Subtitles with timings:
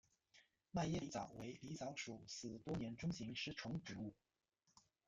[0.71, 4.15] 迈耶狸藻为狸藻属似多年中型食虫植物。